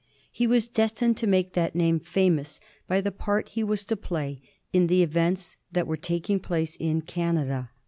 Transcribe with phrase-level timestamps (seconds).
[0.31, 4.41] He was destined to make that name famous* by the part he was to play
[4.73, 7.69] in the events that were taking place in Canada.